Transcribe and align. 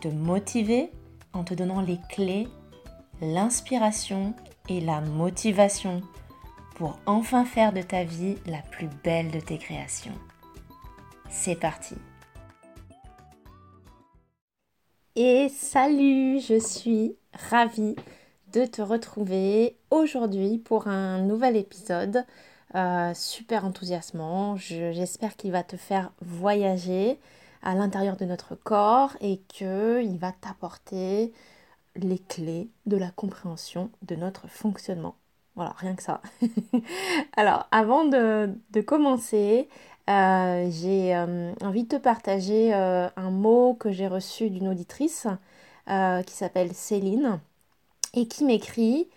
te 0.00 0.08
motiver 0.08 0.90
en 1.32 1.44
te 1.44 1.54
donnant 1.54 1.80
les 1.80 1.98
clés, 2.08 2.48
l'inspiration 3.20 4.34
et 4.68 4.80
la 4.80 5.00
motivation 5.00 6.02
pour 6.76 6.98
enfin 7.06 7.44
faire 7.44 7.72
de 7.72 7.82
ta 7.82 8.04
vie 8.04 8.36
la 8.46 8.62
plus 8.70 8.88
belle 9.02 9.30
de 9.30 9.40
tes 9.40 9.58
créations. 9.58 10.14
C'est 11.28 11.56
parti 11.58 11.96
Et 15.16 15.48
salut, 15.48 16.38
je 16.40 16.60
suis 16.60 17.16
ravie 17.50 17.96
de 18.52 18.64
te 18.64 18.80
retrouver 18.80 19.76
aujourd'hui 19.90 20.58
pour 20.58 20.86
un 20.86 21.20
nouvel 21.20 21.56
épisode 21.56 22.24
euh, 22.74 23.12
super 23.14 23.64
enthousiasmant. 23.64 24.56
J'espère 24.56 25.36
qu'il 25.36 25.50
va 25.50 25.64
te 25.64 25.76
faire 25.76 26.12
voyager 26.20 27.18
à 27.62 27.74
l'intérieur 27.74 28.16
de 28.16 28.24
notre 28.24 28.54
corps 28.54 29.16
et 29.20 29.38
qu'il 29.48 30.18
va 30.18 30.32
t'apporter 30.32 31.32
les 31.96 32.18
clés 32.18 32.68
de 32.86 32.96
la 32.96 33.10
compréhension 33.10 33.90
de 34.02 34.14
notre 34.16 34.48
fonctionnement. 34.48 35.16
Voilà, 35.56 35.74
rien 35.78 35.94
que 35.94 36.02
ça. 36.02 36.20
Alors, 37.36 37.66
avant 37.72 38.04
de, 38.04 38.80
commencer, 38.86 39.68
euh, 40.08 40.68
j'ai 40.70 41.16
euh, 41.16 41.52
envie 41.62 41.82
de 41.82 41.96
te 41.96 42.00
partager 42.00 42.72
un 42.72 43.30
mot 43.30 43.74
que 43.74 43.90
j'ai 43.90 44.06
reçu 44.06 44.50
d'une 44.50 44.68
auditrice 44.68 45.26
qui 45.86 46.34
s'appelle 46.34 46.74
Céline 46.74 47.40
et 48.14 48.28
qui 48.28 48.44
m'écrit 48.44 49.08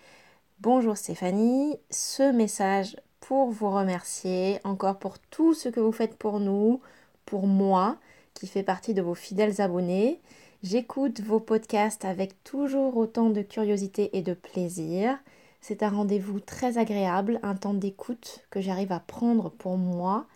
Bonjour 0.60 0.96
Stéphanie, 0.96 1.76
ce 1.90 2.30
message 2.30 2.96
pour 3.18 3.50
vous 3.50 3.68
remercier 3.68 4.60
encore 4.62 4.98
pour 4.98 5.18
tout 5.18 5.54
ce 5.54 5.68
que 5.68 5.80
vous 5.80 5.90
faites 5.90 6.16
pour 6.16 6.38
nous, 6.38 6.80
pour 7.26 7.48
moi, 7.48 7.96
qui 8.34 8.46
fait 8.46 8.62
partie 8.62 8.94
de 8.94 9.02
vos 9.02 9.14
fidèles 9.14 9.60
abonnés. 9.60 10.20
J'écoute 10.62 11.20
vos 11.20 11.40
podcasts 11.40 12.04
avec 12.04 12.42
toujours 12.44 12.96
autant 12.96 13.30
de 13.30 13.42
curiosité 13.42 14.16
et 14.16 14.22
de 14.22 14.34
plaisir. 14.34 15.18
C'est 15.60 15.82
un 15.82 15.90
rendez-vous 15.90 16.40
très 16.40 16.78
agréable, 16.78 17.40
un 17.42 17.54
temps 17.54 17.74
d'écoute 17.74 18.40
que 18.50 18.60
j'arrive 18.60 18.92
à 18.92 19.00
prendre 19.00 19.50
pour 19.50 19.76
moi 19.76 20.26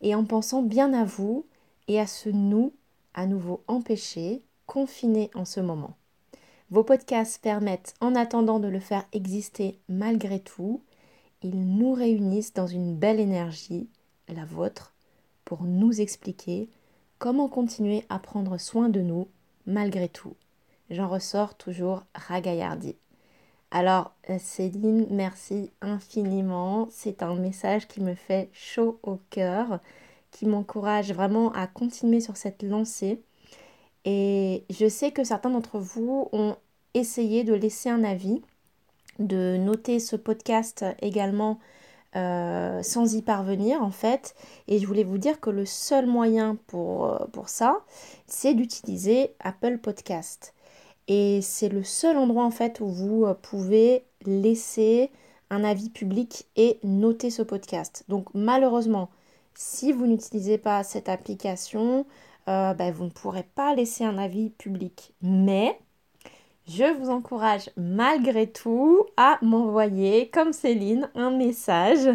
et 0.00 0.14
en 0.14 0.24
pensant 0.24 0.62
bien 0.62 0.92
à 0.92 1.04
vous 1.04 1.46
et 1.88 1.98
à 2.00 2.06
ce 2.06 2.28
nous 2.28 2.72
à 3.14 3.26
nouveau 3.26 3.62
empêché, 3.66 4.42
confiné 4.66 5.30
en 5.34 5.44
ce 5.44 5.60
moment. 5.60 5.96
Vos 6.70 6.84
podcasts 6.84 7.42
permettent, 7.42 7.94
en 8.00 8.14
attendant 8.14 8.60
de 8.60 8.68
le 8.68 8.78
faire 8.78 9.04
exister 9.12 9.80
malgré 9.88 10.38
tout, 10.38 10.82
ils 11.42 11.76
nous 11.76 11.92
réunissent 11.92 12.54
dans 12.54 12.66
une 12.66 12.94
belle 12.94 13.18
énergie, 13.18 13.88
la 14.28 14.44
vôtre, 14.44 14.94
pour 15.44 15.64
nous 15.64 16.00
expliquer 16.00 16.68
comment 17.20 17.48
continuer 17.48 18.04
à 18.08 18.18
prendre 18.18 18.58
soin 18.58 18.88
de 18.88 19.00
nous 19.00 19.28
malgré 19.66 20.08
tout. 20.08 20.34
J'en 20.90 21.06
ressors 21.06 21.54
toujours 21.54 22.02
ragaillardi. 22.14 22.96
Alors 23.70 24.12
euh, 24.30 24.38
Céline, 24.40 25.06
merci 25.10 25.70
infiniment. 25.82 26.88
C'est 26.90 27.22
un 27.22 27.36
message 27.36 27.86
qui 27.86 28.00
me 28.00 28.14
fait 28.14 28.48
chaud 28.52 28.98
au 29.04 29.20
cœur, 29.30 29.78
qui 30.32 30.46
m'encourage 30.46 31.12
vraiment 31.12 31.52
à 31.52 31.68
continuer 31.68 32.20
sur 32.20 32.36
cette 32.36 32.64
lancée 32.64 33.22
et 34.04 34.64
je 34.70 34.88
sais 34.88 35.12
que 35.12 35.24
certains 35.24 35.50
d'entre 35.50 35.78
vous 35.78 36.28
ont 36.32 36.56
essayé 36.94 37.44
de 37.44 37.52
laisser 37.52 37.90
un 37.90 38.02
avis, 38.02 38.40
de 39.18 39.58
noter 39.58 40.00
ce 40.00 40.16
podcast 40.16 40.86
également 41.02 41.60
euh, 42.16 42.82
sans 42.82 43.14
y 43.14 43.22
parvenir 43.22 43.82
en 43.82 43.90
fait. 43.90 44.34
Et 44.66 44.78
je 44.78 44.86
voulais 44.86 45.04
vous 45.04 45.18
dire 45.18 45.40
que 45.40 45.50
le 45.50 45.64
seul 45.64 46.06
moyen 46.06 46.56
pour, 46.66 47.06
euh, 47.06 47.18
ça, 47.46 47.84
c'est 48.26 48.54
d'utiliser 48.54 49.34
Apple 49.40 49.78
Podcast. 49.78 50.54
Et 51.08 51.40
c'est 51.42 51.68
le 51.68 51.84
seul 51.84 52.16
endroit 52.16 52.44
en 52.44 52.50
fait 52.50 52.80
où 52.80 52.88
vous 52.88 53.26
euh, 53.26 53.34
pouvez 53.34 54.04
laisser 54.26 55.10
un 55.50 55.64
avis 55.64 55.88
public 55.90 56.46
et 56.56 56.78
noter 56.82 57.30
ce 57.30 57.42
podcast. 57.42 58.04
Donc 58.08 58.26
malheureusement, 58.34 59.10
si 59.54 59.92
vous 59.92 60.06
n'utilisez 60.06 60.58
pas 60.58 60.82
cette 60.84 61.08
application, 61.08 62.06
ben, 62.46 62.90
vous 62.92 63.04
ne 63.04 63.10
pourrez 63.10 63.44
pas 63.54 63.76
laisser 63.76 64.04
un 64.04 64.18
avis 64.18 64.50
public. 64.50 65.14
Mais 65.22 65.78
je 66.70 66.84
vous 66.98 67.10
encourage 67.10 67.70
malgré 67.76 68.46
tout 68.46 69.04
à 69.16 69.38
m'envoyer, 69.42 70.28
comme 70.28 70.52
Céline, 70.52 71.10
un 71.16 71.30
message 71.30 72.08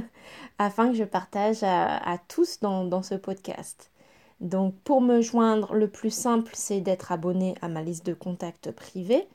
afin 0.59 0.89
que 0.89 0.95
je 0.95 1.03
partage 1.03 1.61
à, 1.63 2.17
tous 2.29 2.59
dans, 2.61 3.03
ce 3.03 3.15
podcast. 3.15 3.91
Donc 4.39 4.73
pour 4.85 5.01
me 5.01 5.21
joindre, 5.21 5.73
le 5.73 5.89
plus 5.89 6.13
simple, 6.13 6.53
c'est 6.55 6.79
d'être 6.79 7.11
abonné 7.11 7.55
à 7.61 7.67
ma 7.67 7.81
liste 7.81 8.05
de 8.05 8.13
contacts 8.13 8.71
privés 8.71 9.27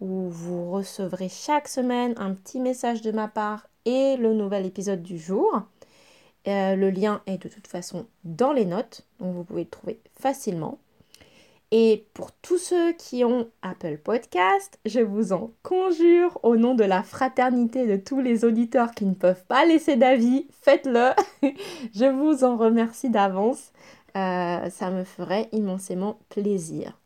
où 0.00 0.28
vous 0.28 0.70
recevrez 0.70 1.30
chaque 1.30 1.68
semaine 1.68 2.14
un 2.18 2.34
petit 2.34 2.60
message 2.60 3.00
de 3.00 3.12
ma 3.12 3.28
part 3.28 3.68
et 3.86 4.18
le 4.18 4.34
nouvel 4.34 4.66
épisode 4.66 5.02
du 5.02 5.18
jour. 5.18 5.62
Euh, 6.48 6.76
le 6.76 6.90
lien 6.90 7.22
est 7.26 7.42
de 7.42 7.48
toute 7.48 7.66
façon 7.66 8.06
dans 8.24 8.52
les 8.52 8.66
notes, 8.66 9.06
donc 9.20 9.34
vous 9.34 9.44
pouvez 9.44 9.64
le 9.64 9.70
trouver 9.70 10.00
facilement. 10.20 10.78
Et 11.72 12.06
pour 12.14 12.30
tous 12.30 12.58
ceux 12.58 12.92
qui 12.92 13.24
ont 13.24 13.48
Apple 13.62 13.98
Podcast, 13.98 14.78
je 14.84 15.00
vous 15.00 15.32
en 15.32 15.50
conjure 15.64 16.38
au 16.44 16.56
nom 16.56 16.76
de 16.76 16.84
la 16.84 17.02
fraternité 17.02 17.86
de 17.86 17.96
tous 17.96 18.20
les 18.20 18.44
auditeurs 18.44 18.92
qui 18.92 19.04
ne 19.04 19.14
peuvent 19.14 19.44
pas 19.46 19.64
laisser 19.64 19.96
d'avis, 19.96 20.46
faites-le. 20.62 21.10
je 21.94 22.04
vous 22.04 22.44
en 22.44 22.56
remercie 22.56 23.10
d'avance. 23.10 23.72
Euh, 24.16 24.70
ça 24.70 24.90
me 24.90 25.02
ferait 25.02 25.48
immensément 25.50 26.20
plaisir. 26.28 26.98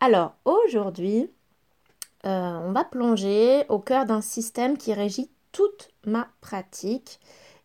Alors 0.00 0.34
aujourd'hui, 0.44 1.30
euh, 2.26 2.58
on 2.62 2.72
va 2.72 2.84
plonger 2.84 3.64
au 3.70 3.78
cœur 3.78 4.04
d'un 4.04 4.20
système 4.20 4.76
qui 4.76 4.92
régit 4.92 5.30
toute 5.52 5.88
ma 6.04 6.28
pratique 6.42 7.18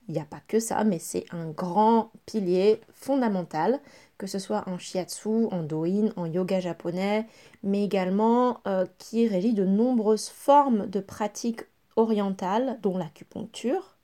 il 0.07 0.13
n'y 0.13 0.21
a 0.21 0.25
pas 0.25 0.41
que 0.47 0.59
ça, 0.59 0.83
mais 0.83 0.99
c'est 0.99 1.25
un 1.31 1.49
grand 1.49 2.11
pilier 2.25 2.79
fondamental, 2.93 3.79
que 4.17 4.27
ce 4.27 4.39
soit 4.39 4.63
en 4.67 4.77
shiatsu, 4.77 5.45
en 5.51 5.63
doin, 5.63 6.09
en 6.15 6.25
yoga 6.25 6.59
japonais, 6.59 7.27
mais 7.63 7.83
également 7.83 8.61
euh, 8.67 8.85
qui 8.97 9.27
régit 9.27 9.53
de 9.53 9.65
nombreuses 9.65 10.29
formes 10.29 10.87
de 10.87 10.99
pratiques 10.99 11.63
orientales, 11.95 12.79
dont 12.81 12.97
l'acupuncture, 12.97 13.97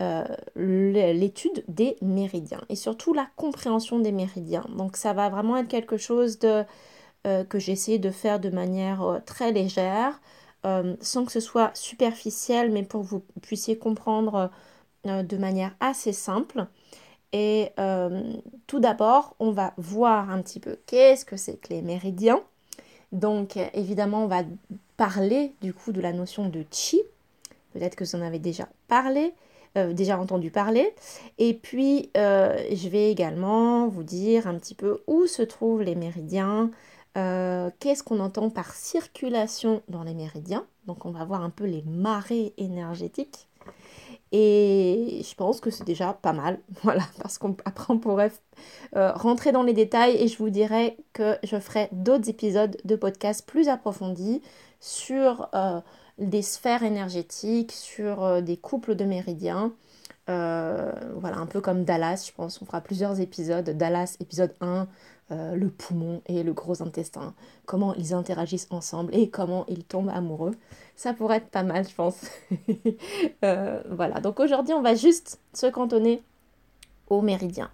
euh, 0.00 0.24
l'étude 0.56 1.64
des 1.68 1.96
méridiens 2.00 2.62
et 2.68 2.76
surtout 2.76 3.12
la 3.12 3.28
compréhension 3.36 4.00
des 4.00 4.12
méridiens. 4.12 4.64
Donc 4.76 4.96
ça 4.96 5.12
va 5.12 5.28
vraiment 5.28 5.56
être 5.56 5.68
quelque 5.68 5.96
chose 5.98 6.38
de, 6.38 6.64
euh, 7.26 7.44
que 7.44 7.58
j'essaie 7.58 7.98
de 7.98 8.10
faire 8.10 8.40
de 8.40 8.50
manière 8.50 9.20
très 9.26 9.52
légère, 9.52 10.20
sans 11.00 11.24
que 11.24 11.32
ce 11.32 11.40
soit 11.40 11.72
superficiel, 11.74 12.70
mais 12.70 12.84
pour 12.84 13.02
que 13.02 13.08
vous 13.08 13.24
puissiez 13.42 13.76
comprendre 13.78 14.48
de 15.04 15.36
manière 15.36 15.74
assez 15.80 16.12
simple. 16.12 16.68
Et 17.32 17.70
euh, 17.78 18.34
tout 18.66 18.80
d'abord, 18.80 19.34
on 19.38 19.52
va 19.52 19.72
voir 19.76 20.30
un 20.30 20.42
petit 20.42 20.60
peu 20.60 20.76
qu'est-ce 20.86 21.24
que 21.24 21.36
c'est 21.36 21.56
que 21.56 21.70
les 21.70 21.82
méridiens. 21.82 22.42
Donc 23.12 23.58
évidemment, 23.74 24.24
on 24.24 24.26
va 24.26 24.42
parler 24.96 25.52
du 25.60 25.72
coup 25.74 25.92
de 25.92 26.00
la 26.00 26.12
notion 26.12 26.48
de 26.48 26.64
chi. 26.70 27.00
Peut-être 27.72 27.96
que 27.96 28.04
vous 28.04 28.14
en 28.16 28.22
avez 28.22 28.38
déjà 28.38 28.68
parlé, 28.88 29.32
euh, 29.76 29.92
déjà 29.92 30.18
entendu 30.18 30.50
parler. 30.50 30.94
Et 31.38 31.54
puis, 31.54 32.10
je 32.14 32.88
vais 32.88 33.10
également 33.10 33.88
vous 33.88 34.02
dire 34.02 34.46
un 34.46 34.54
petit 34.58 34.74
peu 34.74 35.02
où 35.06 35.26
se 35.26 35.42
trouvent 35.42 35.82
les 35.82 35.94
méridiens, 35.94 36.70
qu'est-ce 37.14 38.02
qu'on 38.02 38.20
entend 38.20 38.50
par 38.50 38.74
circulation 38.74 39.82
dans 39.88 40.02
les 40.02 40.14
méridiens. 40.14 40.64
Donc 40.86 41.04
on 41.04 41.10
va 41.10 41.24
voir 41.24 41.42
un 41.42 41.50
peu 41.50 41.64
les 41.64 41.82
marées 41.82 42.52
énergétiques. 42.56 43.46
Et 44.32 45.20
je 45.28 45.34
pense 45.34 45.60
que 45.60 45.70
c'est 45.70 45.84
déjà 45.84 46.14
pas 46.14 46.32
mal, 46.32 46.58
voilà, 46.82 47.02
parce 47.20 47.38
qu'après 47.38 47.92
on, 47.92 47.98
pourrait 47.98 48.32
euh, 48.96 49.12
rentrer 49.12 49.52
dans 49.52 49.62
les 49.62 49.74
détails 49.74 50.16
et 50.16 50.26
je 50.26 50.38
vous 50.38 50.48
dirais 50.48 50.96
que 51.12 51.36
je 51.44 51.60
ferai 51.60 51.90
d'autres 51.92 52.30
épisodes 52.30 52.76
de 52.84 52.96
podcast 52.96 53.46
plus 53.46 53.68
approfondis 53.68 54.40
sur 54.80 55.50
euh, 55.54 55.80
des 56.16 56.40
sphères 56.40 56.82
énergétiques, 56.82 57.72
sur 57.72 58.24
euh, 58.24 58.40
des 58.40 58.56
couples 58.56 58.94
de 58.94 59.04
méridiens. 59.04 59.72
voilà, 60.26 61.36
un 61.36 61.46
peu 61.46 61.60
comme 61.60 61.84
Dallas, 61.84 62.24
je 62.26 62.32
pense, 62.32 62.62
on 62.62 62.64
fera 62.64 62.80
plusieurs 62.80 63.20
épisodes. 63.20 63.68
Dallas, 63.68 64.16
épisode 64.18 64.54
1, 64.62 64.88
euh, 65.30 65.54
le 65.54 65.70
poumon 65.70 66.20
et 66.26 66.42
le 66.42 66.52
gros 66.52 66.82
intestin, 66.82 67.34
comment 67.64 67.94
ils 67.94 68.12
interagissent 68.12 68.66
ensemble 68.70 69.14
et 69.14 69.30
comment 69.30 69.64
ils 69.68 69.84
tombent 69.84 70.10
amoureux. 70.10 70.54
Ça 70.96 71.14
pourrait 71.14 71.38
être 71.38 71.48
pas 71.48 71.62
mal, 71.62 71.88
je 71.88 71.94
pense. 71.94 72.26
Euh, 73.44 73.82
voilà, 73.90 74.20
donc 74.20 74.38
aujourd'hui, 74.38 74.72
on 74.72 74.82
va 74.82 74.94
juste 74.94 75.40
se 75.52 75.66
cantonner 75.66 76.22
aux 77.08 77.22
méridiens. 77.22 77.70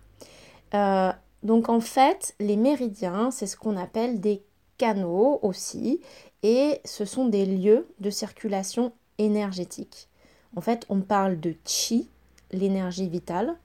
Euh, 0.75 1.13
donc 1.43 1.69
en 1.69 1.81
fait, 1.81 2.35
les 2.41 2.57
méridiens, 2.57 3.31
c'est 3.31 3.47
ce 3.47 3.57
qu'on 3.57 3.77
appelle 3.77 4.21
des 4.21 4.43
canaux 4.79 5.39
aussi, 5.43 6.01
et 6.43 6.81
ce 6.85 7.05
sont 7.05 7.27
des 7.27 7.45
lieux 7.45 7.87
de 8.01 8.11
circulation 8.11 8.93
énergétique. 9.19 10.09
En 10.57 10.61
fait, 10.61 10.87
on 10.89 11.01
parle 11.01 11.39
de 11.39 11.55
chi, 11.65 12.09
l'énergie 12.53 13.09
vitale, 13.09 13.57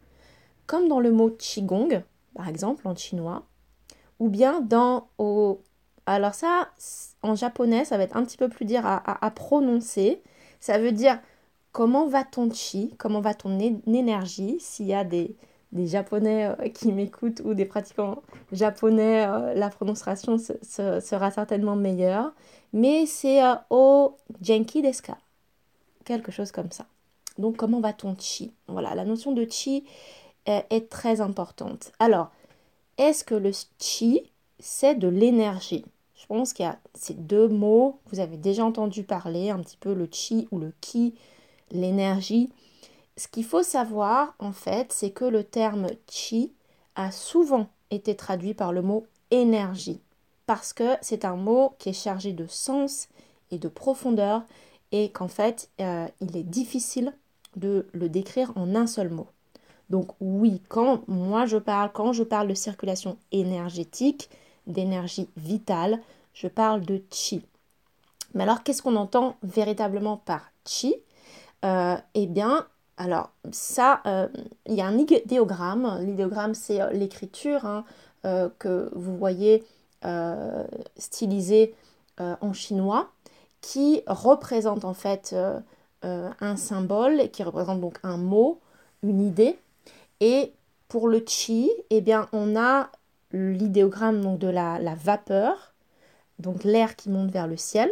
comme 0.67 0.87
dans 0.87 0.99
le 0.99 1.11
mot 1.11 1.29
qigong, 1.29 2.03
par 2.35 2.49
exemple 2.49 2.87
en 2.87 2.95
chinois, 2.95 3.43
ou 4.23 4.29
bien 4.29 4.61
dans 4.61 5.09
au... 5.17 5.59
Alors 6.05 6.33
ça, 6.33 6.69
en 7.23 7.35
japonais, 7.35 7.83
ça 7.83 7.97
va 7.97 8.03
être 8.03 8.15
un 8.15 8.23
petit 8.23 8.37
peu 8.37 8.47
plus 8.47 8.63
dur 8.63 8.81
à, 8.85 9.31
prononcer. 9.31 10.21
Ça 10.61 10.77
veut 10.77 10.93
dire 10.93 11.19
comment 11.73 12.07
va 12.07 12.23
ton 12.23 12.49
chi, 12.49 12.95
comment 12.97 13.19
va 13.19 13.33
ton 13.33 13.59
énergie. 13.59 14.57
S'il 14.61 14.85
y 14.85 14.93
a 14.93 15.03
des, 15.03 15.35
des 15.73 15.87
Japonais 15.87 16.45
euh, 16.45 16.69
qui 16.73 16.93
m'écoutent 16.93 17.41
ou 17.43 17.53
des 17.53 17.65
pratiquants 17.65 18.21
japonais, 18.53 19.25
euh, 19.27 19.53
la 19.55 19.69
prononciation 19.69 20.37
sera 20.37 21.31
certainement 21.31 21.75
meilleure. 21.75 22.31
Mais 22.71 23.05
c'est 23.05 23.43
euh, 23.43 23.55
o 23.69 24.15
genki 24.41 24.81
desu 24.81 25.01
ka 25.01 25.17
Quelque 26.05 26.31
chose 26.31 26.53
comme 26.53 26.71
ça. 26.71 26.85
Donc 27.37 27.57
comment 27.57 27.81
va 27.81 27.91
ton 27.91 28.15
chi? 28.17 28.53
Voilà, 28.67 28.95
la 28.95 29.03
notion 29.03 29.33
de 29.33 29.45
chi 29.49 29.83
est 30.45 30.89
très 30.89 31.21
importante. 31.21 31.93
Alors, 31.99 32.29
est-ce 33.03 33.23
que 33.23 33.35
le 33.35 33.51
chi, 33.79 34.31
c'est 34.59 34.95
de 34.95 35.07
l'énergie? 35.07 35.85
Je 36.15 36.25
pense 36.25 36.53
qu'il 36.53 36.65
y 36.65 36.69
a 36.69 36.79
ces 36.93 37.13
deux 37.13 37.47
mots, 37.47 37.99
vous 38.07 38.19
avez 38.19 38.37
déjà 38.37 38.63
entendu 38.63 39.03
parler 39.03 39.49
un 39.49 39.59
petit 39.59 39.77
peu 39.77 39.93
le 39.93 40.07
chi 40.09 40.47
ou 40.51 40.59
le 40.59 40.71
ki, 40.79 41.15
l'énergie. 41.71 42.49
Ce 43.17 43.27
qu'il 43.27 43.43
faut 43.43 43.63
savoir, 43.63 44.35
en 44.39 44.53
fait, 44.53 44.93
c'est 44.93 45.11
que 45.11 45.25
le 45.25 45.43
terme 45.43 45.87
chi 46.09 46.53
a 46.95 47.11
souvent 47.11 47.67
été 47.91 48.15
traduit 48.15 48.53
par 48.53 48.71
le 48.71 48.81
mot 48.81 49.05
énergie, 49.31 49.99
parce 50.45 50.73
que 50.73 50.95
c'est 51.01 51.25
un 51.25 51.35
mot 51.35 51.73
qui 51.77 51.89
est 51.89 51.93
chargé 51.93 52.33
de 52.33 52.47
sens 52.47 53.09
et 53.51 53.57
de 53.57 53.67
profondeur, 53.67 54.43
et 54.91 55.09
qu'en 55.09 55.27
fait, 55.27 55.69
euh, 55.81 56.07
il 56.21 56.37
est 56.37 56.43
difficile 56.43 57.13
de 57.55 57.87
le 57.93 58.09
décrire 58.09 58.53
en 58.55 58.75
un 58.75 58.87
seul 58.87 59.09
mot. 59.09 59.27
Donc 59.93 60.07
oui, 60.19 60.59
quand 60.69 61.07
moi 61.07 61.45
je 61.45 61.57
parle, 61.57 61.91
quand 61.93 62.13
je 62.13 62.23
parle 62.23 62.47
de 62.47 62.55
circulation 62.55 63.15
énergétique, 63.31 64.27
d'énergie 64.65 65.29
vitale, 65.37 65.99
je 66.33 66.47
parle 66.47 66.81
de 66.81 67.03
chi. 67.11 67.45
Mais 68.33 68.41
alors 68.41 68.63
qu'est-ce 68.63 68.81
qu'on 68.81 68.95
entend 68.95 69.35
véritablement 69.43 70.17
par 70.17 70.49
chi? 70.65 70.95
Euh, 71.63 71.95
Eh 72.15 72.25
bien, 72.25 72.65
alors 72.97 73.29
ça, 73.51 74.01
euh, 74.07 74.27
il 74.65 74.73
y 74.73 74.81
a 74.81 74.87
un 74.87 74.97
idéogramme. 74.97 75.99
L'idéogramme, 76.01 76.55
c'est 76.55 76.81
euh, 76.81 76.89
l'écriture 76.89 77.63
hein, 77.63 77.85
que 78.57 78.89
vous 78.95 79.15
voyez 79.15 79.63
stylisée 80.97 81.75
en 82.17 82.51
chinois, 82.51 83.11
qui 83.61 84.01
représente 84.07 84.85
en 84.85 84.95
fait 84.95 85.35
un 86.01 86.55
symbole, 86.55 87.29
qui 87.29 87.43
représente 87.43 87.79
donc 87.79 87.99
un 88.01 88.17
mot, 88.17 88.59
une 89.03 89.21
idée, 89.21 89.59
et 90.25 90.53
pour 90.87 91.09
le 91.09 91.21
chi, 91.27 91.69
eh 91.89 91.99
bien, 91.99 92.29
on 92.31 92.55
a 92.55 92.89
l'idéogramme 93.33 94.37
de 94.37 94.47
la, 94.47 94.79
vapeur, 94.95 95.73
donc 96.39 96.63
l'air 96.63 96.95
qui 96.95 97.09
monte 97.09 97.29
vers 97.29 97.45
le 97.45 97.57
ciel. 97.57 97.91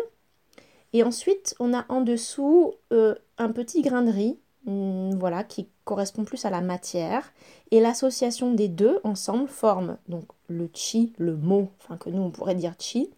Et 0.94 1.04
ensuite, 1.04 1.54
on 1.60 1.74
a 1.74 1.84
en 1.90 2.00
dessous 2.00 2.74
euh, 2.94 3.16
un 3.38 3.52
petit 3.52 3.82
grain 3.82 4.02
de 4.04 4.12
riz, 4.12 4.40
hmm, 4.64 5.16
voilà, 5.16 5.44
qui 5.44 5.68
correspond 5.84 6.24
plus 6.24 6.46
à 6.46 6.50
la 6.50 6.62
matière. 6.62 7.34
Et 7.70 7.82
l'association 7.82 8.54
des 8.54 8.70
deux 8.70 9.02
ensemble 9.04 9.50
forme 9.50 9.98
donc 10.08 10.24
le 10.48 10.70
chi, 10.74 11.12
le 11.18 11.36
mot, 11.36 11.70
enfin 11.82 11.98
que 11.98 12.10
nous 12.10 12.22
on 12.22 12.32
pourrait 12.32 12.56
dire 12.56 12.76
chi. 12.80 13.10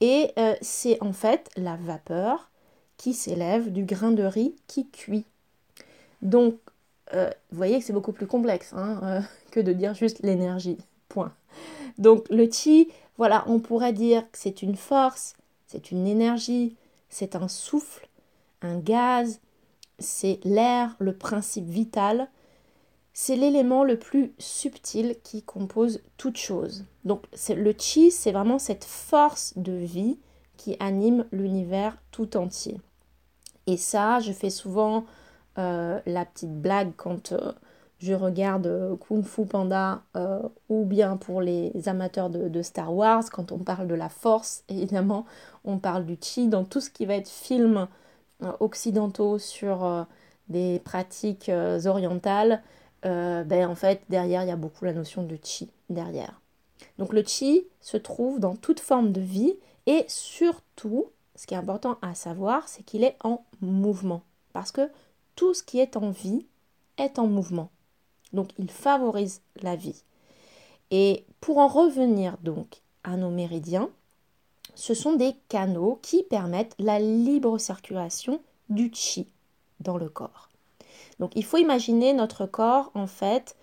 Et 0.00 0.30
euh, 0.38 0.54
c'est 0.60 1.02
en 1.02 1.12
fait 1.12 1.50
la 1.56 1.74
vapeur 1.74 2.52
qui 2.98 3.14
s'élève 3.14 3.72
du 3.72 3.82
grain 3.84 4.12
de 4.12 4.22
riz 4.22 4.54
qui 4.68 4.88
cuit. 4.88 5.24
Donc 6.22 6.54
euh, 7.12 7.30
vous 7.50 7.56
voyez 7.56 7.78
que 7.78 7.84
c'est 7.84 7.92
beaucoup 7.92 8.12
plus 8.12 8.26
complexe 8.26 8.72
hein, 8.74 9.00
euh, 9.02 9.20
que 9.50 9.60
de 9.60 9.72
dire 9.72 9.94
juste 9.94 10.20
l'énergie. 10.22 10.78
Point. 11.08 11.32
Donc 11.98 12.28
le 12.30 12.50
chi, 12.50 12.88
voilà, 13.18 13.44
on 13.46 13.60
pourrait 13.60 13.92
dire 13.92 14.22
que 14.30 14.38
c'est 14.38 14.62
une 14.62 14.76
force, 14.76 15.34
c'est 15.66 15.90
une 15.90 16.06
énergie, 16.06 16.76
c'est 17.08 17.36
un 17.36 17.46
souffle, 17.46 18.08
un 18.62 18.78
gaz, 18.78 19.40
c'est 19.98 20.40
l'air, 20.44 20.96
le 20.98 21.16
principe 21.16 21.66
vital. 21.66 22.28
C'est 23.12 23.36
l'élément 23.36 23.84
le 23.84 23.96
plus 23.96 24.32
subtil 24.38 25.16
qui 25.22 25.42
compose 25.42 26.00
toute 26.16 26.36
chose. 26.36 26.84
Donc 27.04 27.26
le 27.48 27.72
chi, 27.78 28.10
c'est 28.10 28.32
vraiment 28.32 28.58
cette 28.58 28.84
force 28.84 29.52
de 29.56 29.72
vie 29.72 30.18
qui 30.56 30.76
anime 30.80 31.26
l'univers 31.30 31.96
tout 32.10 32.36
entier. 32.36 32.80
Et 33.68 33.76
ça, 33.76 34.18
je 34.18 34.32
fais 34.32 34.50
souvent 34.50 35.04
euh, 35.58 36.00
la 36.06 36.24
petite 36.24 36.60
blague 36.60 36.92
quand 36.96 37.32
euh, 37.32 37.52
je 37.98 38.12
regarde 38.12 38.66
euh, 38.66 38.96
Kung 38.96 39.24
Fu 39.24 39.46
Panda 39.46 40.02
ou 40.68 40.84
bien 40.84 41.16
pour 41.16 41.40
les 41.40 41.72
amateurs 41.86 42.28
de, 42.30 42.62
Star 42.62 42.92
Wars, 42.92 43.24
quand 43.30 43.52
on 43.52 43.58
parle 43.58 43.86
de 43.86 43.94
la 43.94 44.08
force, 44.08 44.64
évidemment, 44.68 45.26
on 45.64 45.78
parle 45.78 46.04
du 46.04 46.18
chi 46.20 46.48
dans 46.48 46.64
tout 46.64 46.80
ce 46.80 46.90
qui 46.90 47.06
va 47.06 47.14
être 47.14 47.28
film 47.28 47.86
occidentaux 48.60 49.38
sur 49.38 50.06
des 50.48 50.80
pratiques 50.84 51.50
orientales. 51.86 52.62
ben 53.02 53.66
en 53.66 53.74
fait, 53.74 54.02
derrière, 54.08 54.42
il 54.42 54.48
y 54.48 54.52
a 54.52 54.56
beaucoup 54.56 54.84
la 54.84 54.92
notion 54.92 55.22
de 55.22 55.38
chi 55.42 55.70
derrière. 55.88 56.40
Donc 56.98 57.12
le 57.12 57.22
chi 57.22 57.66
se 57.80 57.96
trouve 57.96 58.40
dans 58.40 58.56
toute 58.56 58.80
forme 58.80 59.12
de 59.12 59.20
vie 59.20 59.54
et 59.86 60.04
surtout, 60.08 61.06
ce 61.36 61.46
qui 61.46 61.54
est 61.54 61.58
important 61.58 61.96
à 62.02 62.14
savoir, 62.14 62.68
c'est 62.68 62.82
qu'il 62.82 63.04
est 63.04 63.16
en 63.22 63.44
mouvement. 63.60 64.22
Parce 64.52 64.72
que 64.72 64.88
tout 65.36 65.54
ce 65.54 65.62
qui 65.62 65.80
est 65.80 65.96
en 65.96 66.10
vie 66.10 66.46
est 66.96 67.18
en 67.18 67.26
mouvement. 67.26 67.70
Donc 68.32 68.50
il 68.58 68.70
favorise 68.70 69.40
la 69.62 69.76
vie. 69.76 70.02
Et 70.90 71.24
pour 71.40 71.58
en 71.58 71.68
revenir 71.68 72.36
donc 72.38 72.82
à 73.02 73.16
nos 73.16 73.30
méridiens, 73.30 73.90
ce 74.74 74.94
sont 74.94 75.14
des 75.14 75.34
canaux 75.48 75.98
qui 76.02 76.22
permettent 76.24 76.74
la 76.78 76.98
libre 76.98 77.58
circulation 77.58 78.40
du 78.68 78.90
chi 78.92 79.28
dans 79.80 79.96
le 79.96 80.08
corps. 80.08 80.50
Donc 81.20 81.32
il 81.36 81.44
faut 81.44 81.58
imaginer 81.58 82.12
notre 82.12 82.46
corps 82.46 82.90
en 82.94 83.06
fait 83.06 83.56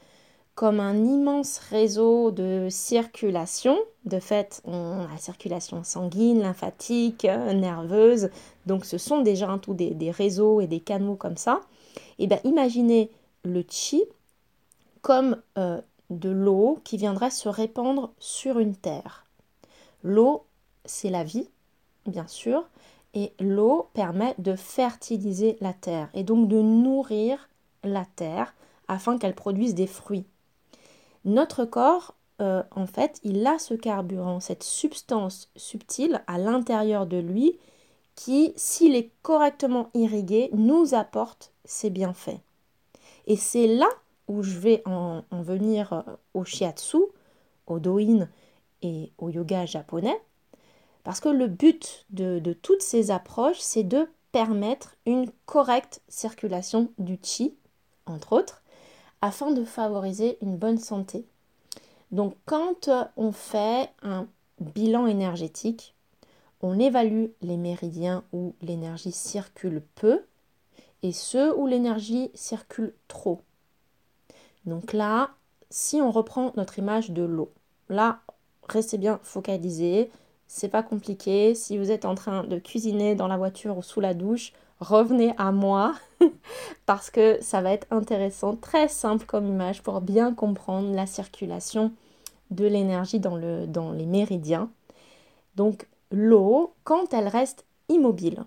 comme 0.56 0.80
un 0.80 1.06
immense 1.06 1.58
réseau 1.58 2.32
de 2.32 2.68
circulation. 2.70 3.78
De 4.06 4.20
fait, 4.20 4.62
on 4.66 5.02
a 5.02 5.08
la 5.12 5.18
circulation 5.18 5.84
sanguine, 5.84 6.42
lymphatique, 6.42 7.24
nerveuse. 7.24 8.30
Donc 8.66 8.86
ce 8.86 8.98
sont 8.98 9.22
déjà 9.22 9.50
un 9.50 9.58
tout 9.58 9.74
des, 9.74 10.12
réseaux 10.12 10.62
et 10.62 10.68
des 10.68 10.80
canaux 10.80 11.16
comme 11.16 11.38
ça. 11.38 11.62
Et 12.20 12.26
eh 12.26 12.28
bien 12.28 12.40
imaginez 12.44 13.10
le 13.44 13.64
chi 13.68 14.04
comme 15.02 15.38
euh, 15.58 15.82
de 16.10 16.30
l'eau 16.30 16.80
qui 16.84 16.98
viendrait 16.98 17.32
se 17.32 17.50
répandre 17.50 18.12
sur 18.20 18.60
une 18.60 18.76
terre. 18.76 19.26
L'eau, 20.04 20.46
c'est 20.86 21.10
la 21.10 21.24
vie, 21.24 21.50
bien 22.06 22.28
sûr, 22.28 22.64
et 23.14 23.34
l'eau 23.40 23.90
permet 23.94 24.36
de 24.38 24.56
fertiliser 24.56 25.58
la 25.62 25.74
terre 25.74 26.10
et 26.14 26.24
donc 26.24 26.48
de 26.48 26.62
nourrir 26.62 27.50
la 27.84 28.06
terre 28.16 28.54
afin 28.88 29.18
qu'elle 29.18 29.36
produise 29.36 29.76
des 29.76 29.88
fruits. 29.88 30.26
Notre 31.26 31.66
corps, 31.66 32.16
euh, 32.42 32.64
en 32.72 32.88
fait, 32.88 33.20
il 33.24 33.46
a 33.46 33.60
ce 33.60 33.74
carburant, 33.74 34.40
cette 34.40 34.64
substance 34.64 35.50
subtile 35.56 36.24
à 36.28 36.38
l'intérieur 36.38 37.06
de 37.06 37.18
lui 37.18 37.60
qui, 38.16 38.54
s'il 38.56 38.96
est 38.96 39.12
correctement 39.22 39.90
irrigué, 39.94 40.50
nous 40.54 40.94
apporte 40.94 41.54
ses 41.66 41.90
bienfaits. 41.90 42.40
Et 43.28 43.36
c'est 43.36 43.68
là 43.68 43.90
où 44.28 44.42
je 44.44 44.58
vais 44.58 44.82
en, 44.86 45.24
venir 45.32 45.94
euh, 45.94 46.02
au 46.34 46.44
shiatsu, 46.44 46.98
au 47.68 47.80
doin 47.80 48.28
et 48.82 49.12
au 49.18 49.30
yoga 49.30 49.66
japonais, 49.66 50.20
parce 51.04 51.20
que 51.20 51.30
le 51.30 51.48
but 51.48 52.06
de, 52.10 52.40
de 52.40 52.54
toutes 52.54 52.82
ces 52.82 53.12
approches, 53.12 53.60
c'est 53.60 53.84
de 53.84 54.08
permettre 54.32 54.96
une 55.06 55.30
correcte 55.46 56.02
circulation 56.08 56.92
du 56.98 57.20
chi, 57.22 57.56
entre 58.06 58.34
autres, 58.34 58.61
afin 59.22 59.52
de 59.52 59.64
favoriser 59.64 60.38
une 60.42 60.58
bonne 60.58 60.80
santé. 60.80 61.26
Donc 62.12 62.36
quand 62.46 62.90
on 63.16 63.32
fait 63.32 63.90
un 64.02 64.28
bilan 64.60 65.08
énergétique, 65.08 65.96
on 66.62 66.80
évalue 66.80 67.28
les 67.42 67.58
méridiens 67.58 68.24
où 68.34 68.54
l'énergie 68.62 69.12
circule 69.12 69.82
peu 69.96 70.22
et 71.04 71.12
ceux 71.12 71.56
où 71.58 71.68
l'énergie 71.68 72.30
circule 72.34 72.94
trop. 73.08 73.42
Donc 74.66 74.94
là, 74.94 75.32
si 75.70 76.02
on 76.02 76.12
reprend 76.12 76.54
notre 76.56 76.78
image 76.78 77.12
de 77.12 77.24
l'eau, 77.24 77.52
là, 77.90 78.20
restez 78.70 78.98
bien 78.98 79.20
focalisés. 79.24 80.12
C'est 80.48 80.70
pas 80.70 80.84
compliqué. 80.84 81.56
Si 81.56 81.78
vous 81.78 81.92
êtes 81.92 82.06
en 82.06 82.14
train 82.14 82.44
de 82.44 82.60
cuisiner 82.60 83.16
dans 83.16 83.28
la 83.28 83.38
voiture 83.38 83.78
ou 83.78 83.82
sous 83.82 84.02
la 84.02 84.14
douche, 84.14 84.54
revenez 84.82 85.34
à 85.38 85.52
moi 85.52 85.96
parce 86.86 87.10
que 87.10 87.38
ça 87.42 87.62
va 87.62 87.72
être 87.72 87.88
intéressant, 87.92 88.56
très 88.56 88.88
simple 88.88 89.26
comme 89.26 89.48
image 89.48 89.82
pour 89.84 90.02
bien 90.02 90.34
comprendre 90.34 90.94
la 90.94 91.06
circulation 91.06 91.94
de 92.50 92.66
l'énergie 92.66 93.20
dans, 93.20 93.38
le, 93.38 93.68
dans 93.68 93.94
les 93.94 94.06
méridiens. 94.06 94.70
Donc 95.56 95.88
l'eau, 96.12 96.74
quand 96.84 97.14
elle 97.14 97.28
reste 97.28 97.66
immobile, 97.88 98.44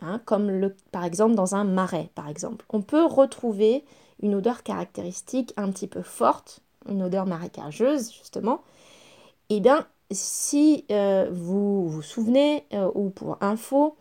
hein, 0.00 0.20
comme 0.24 0.72
par 0.90 1.04
exemple 1.04 1.34
dans 1.34 1.54
un 1.54 1.64
marais, 1.64 2.10
par 2.14 2.28
exemple, 2.28 2.64
on 2.70 2.82
peut 2.82 3.04
retrouver 3.04 3.84
une 4.22 4.34
odeur 4.34 4.62
caractéristique 4.62 5.52
un 5.56 5.70
petit 5.70 5.86
peu 5.86 6.02
forte, 6.02 6.60
une 6.88 7.02
odeur 7.02 7.26
marécageuse 7.26 8.12
justement. 8.12 8.62
Et 9.50 9.56
eh 9.56 9.60
bien, 9.60 9.86
si 10.10 10.86
euh, 10.90 11.28
vous 11.30 11.86
vous 11.88 12.02
souvenez, 12.02 12.64
euh, 12.72 12.90
ou 12.94 13.10
pour 13.10 13.36
info, 13.42 13.96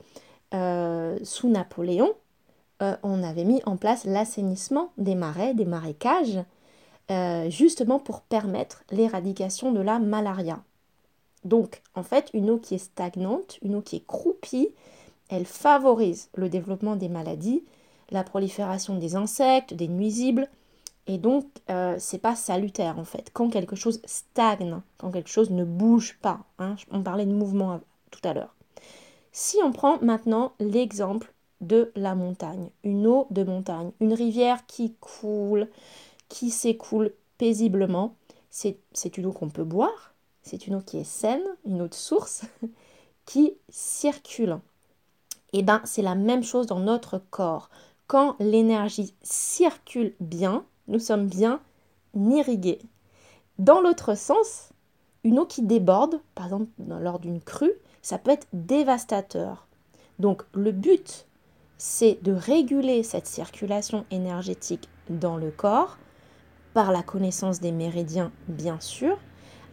euh, 0.54 1.18
sous 1.24 1.50
Napoléon, 1.50 2.14
on 3.02 3.24
avait 3.24 3.46
mis 3.46 3.62
en 3.66 3.78
place 3.78 4.04
l'assainissement 4.04 4.92
des 4.98 5.16
marais, 5.16 5.54
des 5.54 5.64
marécages, 5.64 6.44
justement 7.48 7.98
pour 7.98 8.20
permettre 8.24 8.84
l'éradication 8.92 9.72
de 9.72 9.80
la 9.80 10.00
malaria. 10.00 10.62
Donc, 11.46 11.82
en 11.96 12.04
fait, 12.04 12.30
une 12.34 12.50
eau 12.50 12.58
qui 12.58 12.76
est 12.76 12.80
stagnante, 12.80 13.58
une 13.62 13.76
eau 13.76 13.82
qui 13.82 13.96
est 13.96 14.06
croupie, 14.06 14.70
elle 15.30 15.46
favorise 15.46 16.30
le 16.36 16.50
développement 16.50 16.98
des 16.98 17.10
maladies, 17.10 17.64
la 18.12 18.24
prolifération 18.24 18.98
des 18.98 19.16
insectes, 19.16 19.74
des 19.74 19.88
nuisibles, 19.88 20.50
et 21.08 21.18
donc 21.18 21.46
euh, 21.70 21.96
c'est 22.00 22.20
pas 22.20 22.36
salutaire 22.36 22.98
en 23.00 23.04
fait. 23.04 23.30
Quand 23.34 23.50
quelque 23.50 23.76
chose 23.76 24.02
stagne, 24.06 24.80
quand 24.98 25.12
quelque 25.12 25.30
chose 25.30 25.50
ne 25.50 25.66
bouge 25.66 26.18
pas, 26.22 26.40
hein, 26.60 26.76
on 26.92 27.02
parlait 27.02 27.26
de 27.26 27.34
mouvement 27.34 27.82
tout 28.12 28.22
à 28.24 28.34
l'heure. 28.34 28.56
Si 29.36 29.58
on 29.64 29.72
prend 29.72 29.98
maintenant 30.02 30.54
l'exemple 30.60 31.34
de 31.60 31.92
la 31.96 32.14
montagne, 32.14 32.70
une 32.84 33.08
eau 33.08 33.26
de 33.32 33.44
montagne, 33.44 33.92
une 34.00 34.14
rivière 34.14 34.68
qui 34.68 34.94
coule, 35.00 35.68
qui 36.30 36.52
s'écoule 36.52 37.12
paisiblement, 37.40 38.16
c'est 38.52 38.78
une 39.18 39.26
eau 39.26 39.32
qu'on 39.32 39.50
peut 39.50 39.64
boire, 39.64 40.14
c'est 40.44 40.68
une 40.68 40.76
eau 40.76 40.82
qui 40.82 41.00
est 41.00 41.04
saine, 41.04 41.42
une 41.66 41.82
eau 41.82 41.88
de 41.88 41.96
source, 41.96 42.44
qui 43.26 43.54
circule. 43.70 44.60
Et 45.52 45.60
eh 45.60 45.64
bien, 45.64 45.82
c'est 45.84 46.04
la 46.04 46.16
même 46.16 46.44
chose 46.44 46.68
dans 46.68 46.80
notre 46.80 47.18
corps. 47.18 47.72
Quand 48.06 48.36
l'énergie 48.40 49.16
circule 49.24 50.14
bien, 50.20 50.64
nous 50.88 51.00
sommes 51.00 51.26
bien 51.26 51.60
irrigués. 52.14 52.82
Dans 53.58 53.82
l'autre 53.82 54.16
sens, 54.16 54.70
une 55.24 55.40
eau 55.40 55.46
qui 55.46 55.64
déborde, 55.64 56.22
par 56.36 56.46
exemple 56.46 56.70
lors 56.88 57.18
d'une 57.18 57.42
crue, 57.42 57.74
ça 58.04 58.20
peut 58.20 58.32
être 58.32 58.48
dévastateur. 58.54 59.66
Donc 60.20 60.44
le 60.54 60.72
but, 60.72 61.26
c'est 61.80 62.20
de 62.22 62.34
réguler 62.34 63.02
cette 63.02 63.26
circulation 63.26 64.06
énergétique 64.12 64.88
dans 65.10 65.38
le 65.38 65.50
corps, 65.50 65.98
par 66.76 66.92
la 66.92 67.02
connaissance 67.02 67.60
des 67.60 67.72
méridiens 67.72 68.32
bien 68.48 68.80
sûr, 68.80 69.18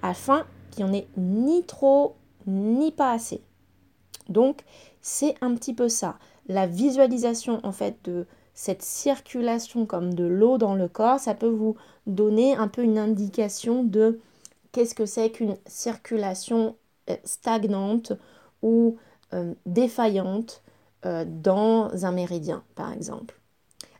afin 0.02 0.46
qu'il 0.70 0.84
n'y 0.86 0.90
en 0.90 0.94
ait 0.94 1.08
ni 1.18 1.64
trop 1.64 2.16
ni 2.46 2.92
pas 2.92 3.12
assez. 3.12 3.42
Donc 4.28 4.62
c'est 5.02 5.34
un 5.40 5.54
petit 5.54 5.74
peu 5.74 5.88
ça. 5.88 6.18
La 6.46 6.66
visualisation 6.66 7.60
en 7.64 7.72
fait 7.72 7.96
de 8.04 8.26
cette 8.54 8.82
circulation 8.82 9.86
comme 9.86 10.14
de 10.14 10.24
l'eau 10.24 10.58
dans 10.58 10.74
le 10.74 10.88
corps, 10.88 11.18
ça 11.18 11.34
peut 11.34 11.48
vous 11.48 11.76
donner 12.06 12.54
un 12.54 12.68
peu 12.68 12.82
une 12.82 12.98
indication 12.98 13.82
de 13.82 14.20
qu'est-ce 14.72 14.94
que 14.94 15.06
c'est 15.06 15.30
qu'une 15.30 15.56
circulation 15.66 16.76
stagnante 17.24 18.12
ou 18.62 18.98
euh, 19.32 19.54
défaillante 19.66 20.62
euh, 21.06 21.24
dans 21.26 22.04
un 22.04 22.12
méridien, 22.12 22.62
par 22.74 22.92
exemple. 22.92 23.38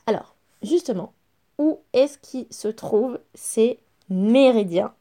Alors, 0.07 0.35
justement, 0.63 1.13
où 1.59 1.81
est-ce 1.93 2.19
qu'il 2.19 2.47
se 2.51 2.69
trouve 2.69 3.19
ces 3.35 3.79
méridiens? 4.09 4.93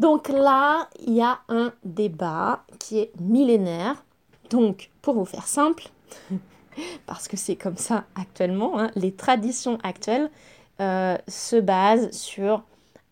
Donc 0.00 0.28
là, 0.28 0.88
il 1.06 1.12
y 1.12 1.20
a 1.20 1.40
un 1.48 1.72
débat 1.84 2.64
qui 2.78 2.98
est 2.98 3.12
millénaire. 3.20 4.02
Donc, 4.48 4.90
pour 5.02 5.14
vous 5.14 5.26
faire 5.26 5.46
simple, 5.46 5.88
parce 7.06 7.28
que 7.28 7.36
c'est 7.36 7.56
comme 7.56 7.76
ça 7.76 8.04
actuellement, 8.14 8.78
hein, 8.78 8.90
les 8.96 9.12
traditions 9.12 9.78
actuelles 9.82 10.30
euh, 10.80 11.18
se 11.28 11.56
basent 11.56 12.10
sur, 12.10 12.64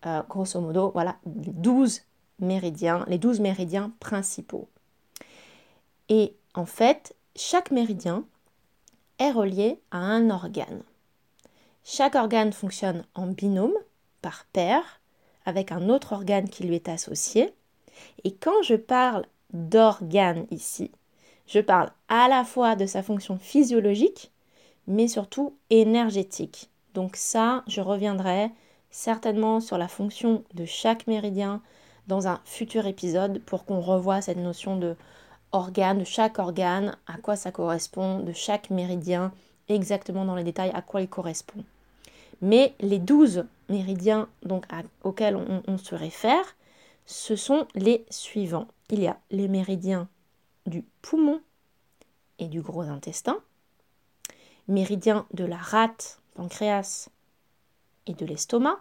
euh, 0.05 0.21
grosso 0.27 0.59
modo, 0.59 0.91
voilà, 0.91 1.17
12 1.25 2.01
les 2.41 3.17
12 3.17 3.39
méridiens 3.39 3.91
principaux. 3.99 4.67
Et 6.09 6.33
en 6.55 6.65
fait, 6.65 7.15
chaque 7.35 7.71
méridien 7.71 8.25
est 9.19 9.31
relié 9.31 9.79
à 9.91 9.97
un 9.97 10.29
organe. 10.29 10.83
Chaque 11.83 12.15
organe 12.15 12.53
fonctionne 12.53 13.03
en 13.15 13.27
binôme, 13.27 13.73
par 14.21 14.45
paire, 14.51 14.99
avec 15.45 15.71
un 15.71 15.89
autre 15.89 16.13
organe 16.13 16.49
qui 16.49 16.63
lui 16.63 16.75
est 16.75 16.89
associé. 16.89 17.53
Et 18.23 18.33
quand 18.33 18.61
je 18.63 18.75
parle 18.75 19.25
d'organe 19.53 20.45
ici, 20.51 20.91
je 21.47 21.59
parle 21.59 21.91
à 22.07 22.27
la 22.27 22.43
fois 22.43 22.75
de 22.75 22.85
sa 22.85 23.01
fonction 23.01 23.37
physiologique, 23.39 24.31
mais 24.87 25.07
surtout 25.07 25.55
énergétique. 25.69 26.69
Donc 26.93 27.15
ça, 27.15 27.63
je 27.67 27.81
reviendrai 27.81 28.51
certainement 28.91 29.59
sur 29.59 29.77
la 29.77 29.87
fonction 29.87 30.43
de 30.53 30.65
chaque 30.65 31.07
méridien 31.07 31.61
dans 32.09 32.27
un 32.27 32.41
futur 32.43 32.87
épisode 32.87 33.39
pour 33.43 33.65
qu'on 33.65 33.79
revoie 33.79 34.19
cette 34.19 34.39
notion 34.39 34.75
de 34.75 34.95
organe, 35.51 35.99
de 35.99 36.03
chaque 36.03 36.39
organe, 36.39 36.97
à 37.05 37.17
quoi 37.17 37.35
ça 37.35 37.51
correspond, 37.51 38.19
de 38.19 38.33
chaque 38.33 38.71
méridien, 38.71 39.31
exactement 39.67 40.25
dans 40.25 40.35
les 40.35 40.43
détails 40.43 40.71
à 40.73 40.81
quoi 40.81 41.01
il 41.01 41.07
correspond. 41.07 41.63
Mais 42.41 42.73
les 42.79 42.97
douze 42.97 43.45
méridiens 43.69 44.27
donc, 44.43 44.65
auxquels 45.03 45.35
on, 45.35 45.77
se 45.77 45.93
réfère, 45.93 46.55
ce 47.05 47.35
sont 47.35 47.67
les 47.75 48.03
suivants. 48.09 48.67
Il 48.89 49.01
y 49.01 49.07
a 49.07 49.17
les 49.29 49.47
méridiens 49.47 50.07
du 50.65 50.83
poumon 51.03 51.41
et 52.39 52.47
du 52.47 52.61
gros 52.61 52.83
intestin, 52.83 53.37
méridien 54.67 55.27
de 55.33 55.45
la 55.45 55.57
rate, 55.57 56.21
pancréas 56.33 57.09
et 58.07 58.13
de 58.13 58.25
l'estomac, 58.25 58.79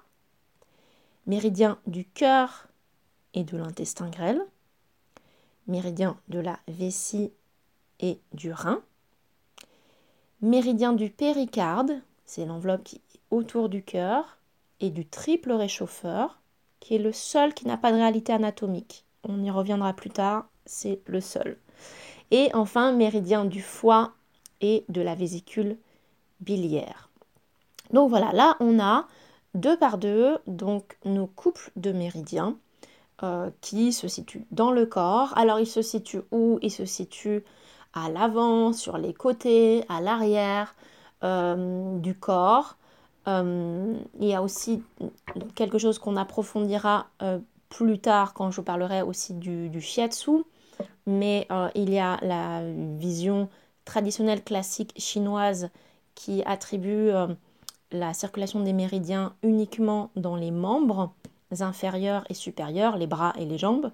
méridien 1.26 1.78
du 1.87 2.06
cœur 2.06 2.67
et 3.35 3.44
de 3.44 3.56
l'intestin 3.56 4.08
grêle, 4.08 4.40
méridien 5.66 6.18
de 6.28 6.38
la 6.38 6.58
vessie 6.68 7.32
et 8.00 8.20
du 8.32 8.52
rein, 8.52 8.82
méridien 10.40 10.92
du 10.92 11.11
péricarde, 11.11 12.00
c'est 12.26 12.47
l'enveloppe 12.47 12.85
qui 12.85 13.00
autour 13.30 13.68
du 13.68 13.82
cœur 13.82 14.38
et 14.80 14.90
du 14.90 15.06
triple 15.06 15.52
réchauffeur, 15.52 16.40
qui 16.80 16.94
est 16.94 16.99
le 16.99 17.12
seul 17.12 17.54
qui 17.54 17.66
n'a 17.66 17.76
pas 17.76 17.92
de 17.92 17.97
réalité 17.97 18.32
anatomique. 18.32 19.04
On 19.25 19.42
y 19.42 19.50
reviendra 19.50 19.92
plus 19.92 20.11
tard, 20.11 20.49
c'est 20.64 21.00
le 21.06 21.20
seul. 21.20 21.58
Et 22.30 22.50
enfin, 22.54 22.92
méridien 22.92 23.44
du 23.44 23.61
foie 23.61 24.12
et 24.61 24.85
de 24.88 25.00
la 25.00 25.14
vésicule 25.14 25.76
biliaire. 26.40 27.11
Donc 27.92 28.11
voilà, 28.11 28.32
là 28.32 28.56
on 28.61 28.78
a 28.78 29.06
deux 29.54 29.76
par 29.78 29.99
deux 29.99 30.38
donc 30.47 30.99
nos 31.04 31.26
couples 31.26 31.70
de 31.76 31.92
méridiens 31.92 32.56
euh, 33.25 33.50
qui 33.60 33.92
se 33.92 34.06
situent 34.06 34.46
dans 34.52 34.70
le 34.70 34.87
corps. 34.87 35.37
Alors 35.37 35.58
ils 35.58 35.66
se 35.66 35.82
situent 35.82 36.22
où? 36.30 36.58
Ils 36.62 36.70
se 36.70 36.84
situent 36.84 37.42
à 37.92 38.08
l'avant, 38.10 38.72
sur 38.72 38.96
les 38.96 39.12
côtés, 39.12 39.84
à 39.88 40.00
l'arrière 40.00 40.76
euh, 41.25 41.98
du 41.98 42.14
corps. 42.14 42.76
Euh, 43.26 43.94
il 44.20 44.28
y 44.28 44.34
a 44.34 44.42
aussi 44.42 44.82
quelque 45.56 45.78
chose 45.78 45.98
qu'on 45.98 46.16
approfondira 46.16 47.08
plus 47.68 47.98
tard 47.98 48.34
quand 48.34 48.50
je 48.50 48.60
parlerai 48.60 49.02
aussi 49.02 49.34
du, 49.34 49.68
du 49.68 49.80
shiatsu, 49.80 50.44
mais 51.06 51.48
il 51.75 51.90
y 51.90 51.98
a 51.98 52.18
la 52.22 52.62
vision 52.96 53.48
traditionnelle 53.84 54.44
classique 54.44 54.94
chinoise 54.96 55.70
qui 56.14 56.42
attribue 56.44 57.10
la 57.90 58.14
circulation 58.14 58.60
des 58.60 58.72
méridiens 58.72 59.34
uniquement 59.42 60.10
dans 60.16 60.37
les 60.37 60.50
membres 60.50 61.12
inférieurs 61.60 62.24
et 62.28 62.34
supérieurs, 62.34 62.96
les 62.96 63.06
bras 63.06 63.32
et 63.38 63.44
les 63.44 63.58
jambes. 63.58 63.90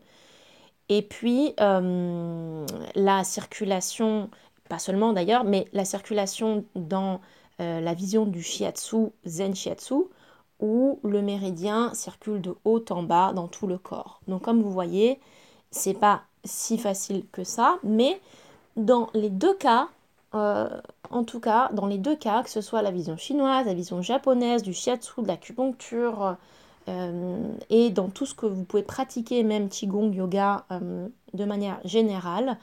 Et 0.88 1.02
puis 1.02 1.54
la 1.58 3.25
circulation, 3.25 4.28
pas 4.68 4.78
seulement 4.78 5.12
d'ailleurs, 5.12 5.44
mais 5.44 5.66
la 5.73 5.84
circulation 5.84 6.64
dans 6.75 7.20
euh, 7.61 7.80
la 7.80 7.94
vision 7.94 8.26
du 8.26 8.42
shiatsu, 8.42 9.11
zen 9.25 9.54
shiatsu, 9.54 9.94
où 10.58 10.99
le 11.04 11.23
méridien 11.23 11.94
circule 11.94 12.40
de 12.40 12.56
haut 12.64 12.84
en 12.90 13.04
bas 13.04 13.32
dans 13.32 13.46
tout 13.46 13.68
le 13.68 13.78
corps. 13.78 14.20
Donc 14.26 14.42
comme 14.42 14.61
vous 14.61 14.73
voyez, 14.73 15.20
c'est 15.70 15.94
pas 15.94 16.23
si 16.44 16.78
facile 16.78 17.25
que 17.30 17.44
ça, 17.44 17.78
mais 17.84 18.20
dans 18.76 19.08
les 19.14 19.30
deux 19.30 19.54
cas, 19.54 19.88
euh, 20.34 20.68
en 21.11 21.23
tout 21.23 21.38
cas, 21.38 21.70
dans 21.73 21.87
les 21.87 21.99
deux 21.99 22.16
cas, 22.16 22.42
que 22.42 22.50
ce 22.50 22.61
soit 22.61 22.82
la 22.82 22.90
vision 22.90 23.16
chinoise, 23.16 23.66
la 23.66 23.75
vision 23.75 24.02
japonaise, 24.02 24.62
du 24.64 24.73
shiatsu, 24.75 25.23
de 25.23 25.28
l'acupuncture, 25.28 26.37
et 26.87 27.91
dans 27.91 28.09
tout 28.09 28.26
ce 28.26 28.35
que 28.35 28.47
vous 28.47 28.64
pouvez 28.64 28.83
pratiquer, 28.83 29.43
même 29.43 29.69
Qigong, 29.69 30.12
yoga, 30.12 30.67
de 31.33 31.45
manière 31.45 31.81
générale, 31.85 32.59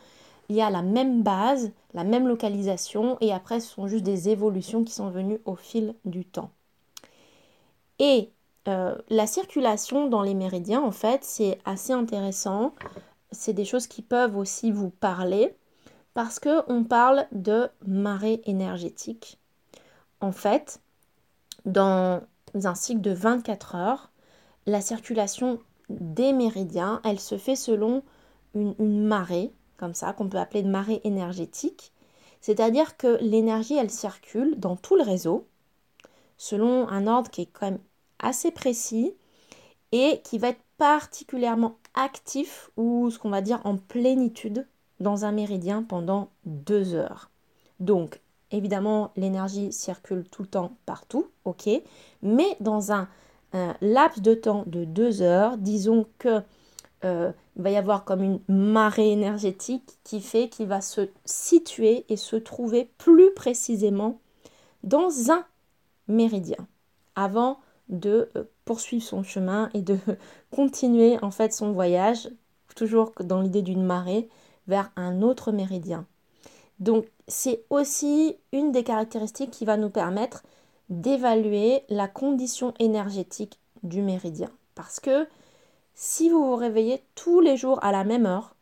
il 0.50 0.56
y 0.56 0.62
a 0.62 0.70
la 0.70 0.82
même 0.82 1.24
base, 1.24 1.72
la 1.94 2.04
même 2.04 2.28
localisation, 2.28 3.18
et 3.22 3.32
après, 3.32 3.62
ce 3.62 3.74
sont 3.74 3.88
juste 3.88 4.04
des 4.04 4.30
évolutions 4.30 4.84
qui 4.84 4.94
sont 4.94 5.10
venues 5.10 5.40
au 5.46 5.56
fil 5.56 5.96
du 6.04 6.26
temps. 6.26 6.52
Et 8.00 8.32
euh, 8.68 8.96
la 9.10 9.28
circulation 9.28 10.08
dans 10.08 10.22
les 10.22 10.34
méridiens, 10.34 10.82
en 10.82 10.92
fait, 10.92 11.24
c'est 11.24 11.60
assez 11.66 11.94
intéressant. 11.94 12.74
C'est 13.32 13.54
des 13.54 13.66
choses 13.66 13.88
qui 13.88 14.02
peuvent 14.02 14.36
aussi 14.36 14.72
vous 14.72 14.90
parler 14.90 15.56
parce 16.14 16.40
qu'on 16.40 16.84
parle 16.84 17.26
de 17.32 17.70
marée 17.88 18.42
énergétique. 18.46 19.40
En 20.20 20.32
fait, 20.32 20.82
dans 21.66 22.22
un 22.56 22.76
cycle 22.76 23.02
de 23.02 23.12
24 23.12 23.76
heures, 23.76 24.11
la 24.66 24.82
circulation 24.82 25.60
des 25.90 26.34
méridiens, 26.34 27.02
elle 27.04 27.20
se 27.20 27.38
fait 27.38 27.56
selon 27.56 28.04
une, 28.54 29.04
marée, 29.06 29.52
comme 29.78 29.94
ça, 29.94 30.14
qu'on 30.14 30.30
peut 30.30 30.38
appeler 30.38 30.64
de 30.64 30.70
marée 30.70 31.02
énergétique. 31.04 31.92
C'est-à-dire 32.42 32.98
que 32.98 33.18
l'énergie, 33.22 33.76
elle 33.76 33.92
circule 33.92 34.60
dans 34.60 34.76
tout 34.76 34.96
le 34.96 35.04
réseau, 35.04 35.48
selon 36.38 36.88
un 36.90 37.08
ordre 37.08 37.30
qui 37.30 37.42
est 37.42 37.50
quand 37.52 37.68
même 37.68 37.80
assez 38.20 38.52
précis 38.52 39.14
et 39.92 40.22
qui 40.24 40.38
va 40.38 40.50
être 40.50 40.62
particulièrement 40.78 41.78
actif 41.94 42.72
ou 42.78 43.10
ce 43.12 43.20
qu'on 43.20 43.30
va 43.30 43.42
dire 43.42 43.62
en 43.66 43.78
plénitude 43.78 44.68
dans 45.00 45.26
un 45.26 45.32
méridien 45.32 45.84
pendant 45.84 46.30
deux 46.46 46.94
heures. 46.94 47.30
Donc, 47.80 48.22
évidemment, 48.52 49.12
l'énergie 49.16 49.72
circule 49.72 50.24
tout 50.30 50.44
le 50.44 50.48
temps 50.48 50.74
partout, 50.86 51.28
ok, 51.46 51.70
mais 52.22 52.58
dans 52.60 52.92
un, 52.92 53.08
laps 53.54 54.22
de 54.22 54.34
temps 54.34 54.64
de 54.66 54.86
deux 54.86 55.22
heures, 55.22 55.58
disons 55.58 56.06
que 56.20 56.42
euh, 57.04 57.32
va 57.56 57.72
y 57.72 57.78
avoir 57.78 58.06
comme 58.06 58.22
une 58.22 58.40
marée 58.48 59.12
énergétique 59.12 59.98
qui 60.04 60.22
fait 60.22 60.50
qu'il 60.50 60.68
va 60.68 60.82
se 60.82 61.10
situer 61.26 62.06
et 62.10 62.16
se 62.16 62.36
trouver 62.36 62.92
plus 63.00 63.34
précisément 63.34 64.20
dans 64.84 65.32
un 65.32 65.44
méridien 66.08 66.68
avant 67.16 67.60
de 67.90 68.30
euh, 68.36 68.44
poursuivre 68.66 69.04
son 69.04 69.24
chemin 69.24 69.70
et 69.74 69.82
de 69.82 69.98
continuer 70.52 71.18
en 71.24 71.32
fait 71.32 71.54
son 71.54 71.72
voyage, 71.72 72.30
toujours 72.76 73.14
dans 73.20 73.42
l'idée 73.42 73.64
d'une 73.64 73.84
marée, 73.84 74.30
vers 74.68 74.92
un 74.96 75.24
autre 75.24 75.52
méridien. 75.52 76.06
Donc 76.80 77.08
c'est 77.28 77.64
aussi 77.72 78.38
une 78.52 78.72
des 78.72 78.84
caractéristiques 78.84 79.52
qui 79.52 79.66
va 79.66 79.76
nous 79.76 79.90
permettre 79.90 80.44
d'évaluer 80.92 81.84
la 81.90 82.08
condition 82.08 82.74
énergétique 82.78 83.60
du 83.82 84.04
méridien. 84.04 84.52
Parce 84.76 85.00
que 85.00 85.28
si 85.96 86.30
vous 86.30 86.44
vous 86.44 86.56
réveillez 86.56 87.04
tous 87.16 87.40
les 87.40 87.58
jours 87.58 87.84
à 87.84 87.92
la 87.92 88.04
même 88.04 88.26
heure, 88.26 88.56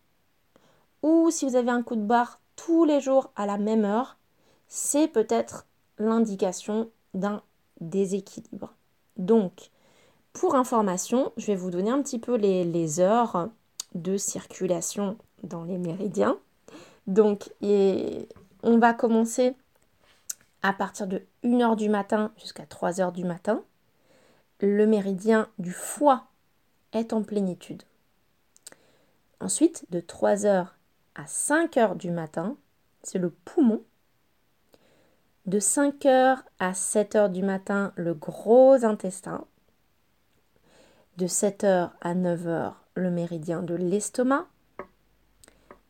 ou 1.02 1.30
si 1.32 1.46
vous 1.46 1.56
avez 1.56 1.72
un 1.72 1.84
coup 1.84 1.96
de 1.96 2.02
barre 2.02 2.40
tous 2.56 2.86
les 2.86 3.02
jours 3.02 3.32
à 3.36 3.46
la 3.46 3.58
même 3.58 3.84
heure, 3.84 4.18
c'est 4.68 5.08
peut-être 5.08 5.66
l'indication 5.98 6.90
d'un 7.14 7.42
déséquilibre. 7.82 8.74
Donc, 9.18 9.72
pour 10.34 10.56
information, 10.56 11.32
je 11.38 11.48
vais 11.48 11.56
vous 11.56 11.72
donner 11.72 11.90
un 11.90 12.02
petit 12.02 12.20
peu 12.20 12.36
les, 12.36 13.00
heures 13.00 13.50
de 13.96 14.18
circulation 14.18 15.18
dans 15.44 15.64
les 15.64 15.78
méridiens. 15.78 16.38
Donc, 17.08 17.50
on 17.62 18.78
va 18.78 18.94
commencer 18.94 19.56
à 20.62 20.74
partir 20.74 21.08
de 21.08 21.24
1h 21.44 21.76
du 21.76 21.90
matin 21.90 22.32
jusqu'à 22.38 22.66
3h 22.66 23.12
du 23.12 23.24
matin. 23.24 23.64
Le 24.60 24.86
méridien 24.86 25.48
du 25.58 25.72
foie 25.72 26.26
est 26.92 27.14
en 27.14 27.24
plénitude. 27.24 27.84
Ensuite, 29.40 29.86
de 29.90 30.02
3h 30.02 30.68
à 31.16 31.24
5h 31.24 31.96
du 31.96 32.12
matin, 32.12 32.58
c'est 33.04 33.20
le 33.20 33.30
poumon 33.30 33.82
de 35.46 35.60
5h 35.60 36.44
à 36.60 36.72
7h 36.74 37.32
du 37.32 37.42
matin, 37.42 37.92
le 37.96 38.14
gros 38.14 38.86
intestin. 38.86 39.46
De 41.18 41.26
7h 41.26 41.90
à 42.02 42.14
9h, 42.14 42.74
le 42.94 43.10
méridien 43.10 43.64
de 43.64 43.74
l'estomac. 43.74 44.46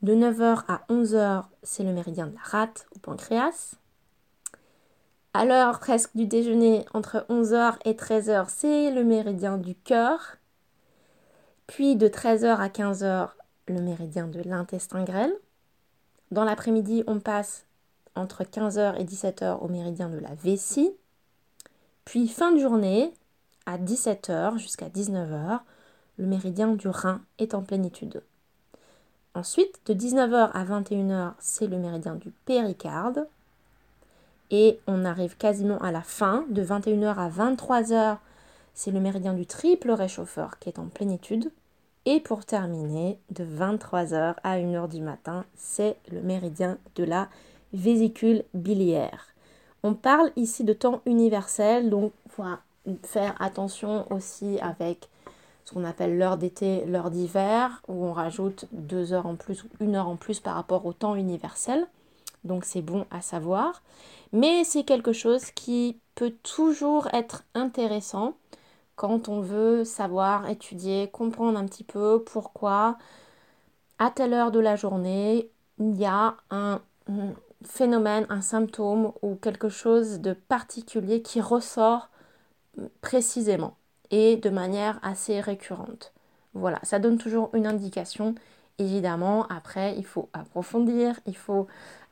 De 0.01 0.15
9h 0.15 0.63
à 0.69 0.85
11h, 0.89 1.43
c'est 1.61 1.83
le 1.83 1.91
méridien 1.91 2.27
de 2.27 2.35
la 2.35 2.41
rate 2.41 2.87
ou 2.95 2.99
pancréas. 2.99 3.75
À 5.33 5.45
l'heure 5.45 5.79
presque 5.79 6.15
du 6.15 6.25
déjeuner, 6.25 6.85
entre 6.93 7.25
11h 7.29 7.77
et 7.85 7.93
13h, 7.93 8.45
c'est 8.49 8.89
le 8.89 9.03
méridien 9.03 9.57
du 9.57 9.75
cœur. 9.75 10.37
Puis 11.67 11.95
de 11.95 12.07
13h 12.07 12.57
à 12.57 12.67
15h, 12.67 13.29
le 13.67 13.81
méridien 13.81 14.27
de 14.27 14.41
l'intestin 14.41 15.03
grêle. 15.03 15.33
Dans 16.31 16.43
l'après-midi, 16.43 17.03
on 17.05 17.19
passe 17.19 17.65
entre 18.15 18.43
15h 18.43 18.99
et 18.99 19.03
17h 19.03 19.59
au 19.59 19.67
méridien 19.67 20.09
de 20.09 20.17
la 20.17 20.33
vessie. 20.33 20.91
Puis 22.05 22.27
fin 22.27 22.51
de 22.51 22.59
journée, 22.59 23.13
à 23.67 23.77
17h 23.77 24.57
jusqu'à 24.57 24.89
19h, 24.89 25.59
le 26.17 26.25
méridien 26.25 26.69
du 26.69 26.87
rein 26.87 27.21
est 27.37 27.53
en 27.53 27.61
plénitude. 27.61 28.23
Ensuite, 29.35 29.79
de 29.85 29.93
19h 29.93 30.49
à 30.53 30.65
21h, 30.65 31.33
c'est 31.37 31.67
le 31.67 31.77
méridien 31.77 32.15
du 32.15 32.31
péricarde. 32.31 33.27
Et 34.51 34.79
on 34.87 35.05
arrive 35.05 35.37
quasiment 35.37 35.77
à 35.79 35.91
la 35.91 36.01
fin, 36.01 36.45
de 36.49 36.63
21h 36.63 37.15
à 37.15 37.29
23h, 37.29 38.17
c'est 38.73 38.91
le 38.91 38.99
méridien 38.99 39.33
du 39.33 39.45
triple 39.45 39.91
réchauffeur 39.91 40.57
qui 40.59 40.69
est 40.69 40.79
en 40.79 40.87
plénitude. 40.87 41.51
Et 42.05 42.19
pour 42.19 42.45
terminer, 42.45 43.19
de 43.29 43.43
23h 43.43 44.35
à 44.41 44.57
1h 44.57 44.89
du 44.89 45.01
matin, 45.01 45.45
c'est 45.55 45.97
le 46.11 46.21
méridien 46.21 46.77
de 46.95 47.03
la 47.03 47.27
vésicule 47.73 48.43
biliaire. 48.53 49.27
On 49.83 49.93
parle 49.93 50.31
ici 50.35 50.63
de 50.63 50.73
temps 50.73 51.01
universel, 51.05 51.89
donc 51.89 52.11
il 52.25 52.31
faut 52.31 52.43
faire 53.03 53.35
attention 53.39 54.11
aussi 54.11 54.59
avec 54.61 55.09
ce 55.65 55.73
qu'on 55.73 55.85
appelle 55.85 56.17
l'heure 56.17 56.37
d'été, 56.37 56.83
l'heure 56.85 57.11
d'hiver, 57.11 57.83
où 57.87 58.05
on 58.05 58.13
rajoute 58.13 58.65
deux 58.71 59.13
heures 59.13 59.27
en 59.27 59.35
plus 59.35 59.63
ou 59.63 59.67
une 59.79 59.95
heure 59.95 60.07
en 60.07 60.15
plus 60.15 60.39
par 60.39 60.55
rapport 60.55 60.85
au 60.85 60.93
temps 60.93 61.15
universel. 61.15 61.85
Donc 62.43 62.65
c'est 62.65 62.81
bon 62.81 63.05
à 63.11 63.21
savoir. 63.21 63.81
Mais 64.31 64.63
c'est 64.63 64.83
quelque 64.83 65.13
chose 65.13 65.51
qui 65.51 65.99
peut 66.15 66.33
toujours 66.43 67.07
être 67.13 67.43
intéressant 67.53 68.35
quand 68.95 69.29
on 69.29 69.39
veut 69.39 69.85
savoir, 69.85 70.49
étudier, 70.49 71.09
comprendre 71.09 71.57
un 71.57 71.65
petit 71.65 71.85
peu 71.85 72.21
pourquoi 72.25 72.97
à 73.97 74.11
telle 74.11 74.33
heure 74.33 74.51
de 74.51 74.59
la 74.59 74.75
journée, 74.75 75.49
il 75.77 75.95
y 75.95 76.05
a 76.05 76.35
un 76.49 76.81
phénomène, 77.63 78.25
un 78.29 78.41
symptôme 78.41 79.11
ou 79.21 79.35
quelque 79.35 79.69
chose 79.69 80.19
de 80.19 80.33
particulier 80.33 81.21
qui 81.21 81.41
ressort 81.41 82.09
précisément 83.01 83.75
et 84.11 84.37
de 84.37 84.49
manière 84.49 84.99
assez 85.01 85.39
récurrente. 85.41 86.13
Voilà, 86.53 86.79
ça 86.83 86.99
donne 86.99 87.17
toujours 87.17 87.49
une 87.53 87.67
indication. 87.67 88.35
Évidemment, 88.79 89.45
après, 89.47 89.95
il 89.97 90.05
faut 90.05 90.29
approfondir, 90.33 91.19
il 91.27 91.35
faut... 91.35 91.67